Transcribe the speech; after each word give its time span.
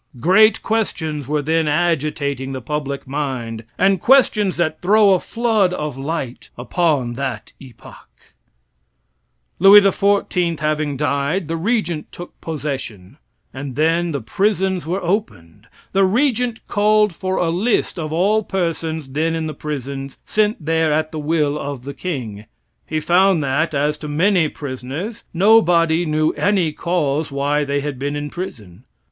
Great 0.19 0.63
questions 0.63 1.27
were 1.27 1.43
then 1.43 1.67
agitating 1.67 2.53
the 2.53 2.59
public 2.61 3.07
mind, 3.07 3.63
questions 3.99 4.57
that 4.57 4.81
throw 4.81 5.13
a 5.13 5.19
flood 5.19 5.73
of 5.75 5.95
light 5.95 6.49
upon 6.57 7.13
that 7.13 7.53
epoch. 7.59 8.09
Louis 9.59 9.79
XIV 9.81 10.59
having 10.59 10.97
died, 10.97 11.47
the 11.47 11.55
regent 11.55 12.11
took 12.11 12.41
possession; 12.41 13.17
and 13.53 13.75
then 13.75 14.11
the 14.11 14.21
prisons 14.21 14.87
were 14.87 15.03
opened. 15.03 15.67
The 15.91 16.03
regent 16.03 16.65
called 16.67 17.13
for 17.13 17.35
a 17.35 17.51
list 17.51 17.99
of 17.99 18.11
all 18.11 18.41
persons 18.41 19.11
then 19.11 19.35
in 19.35 19.45
the 19.45 19.53
prisons 19.53 20.17
sent 20.25 20.65
there 20.65 20.91
at 20.91 21.11
the 21.11 21.19
will 21.19 21.59
of 21.59 21.83
the 21.83 21.93
king. 21.93 22.45
He 22.87 22.99
found 22.99 23.43
that, 23.43 23.75
as 23.75 23.99
to 23.99 24.07
many 24.07 24.47
prisoners, 24.47 25.25
nobody 25.31 26.07
knew 26.07 26.31
any 26.31 26.71
cause 26.71 27.29
why 27.31 27.63
they 27.63 27.81
had 27.81 27.99
been 27.99 28.15
in 28.15 28.31
prison. 28.31 28.85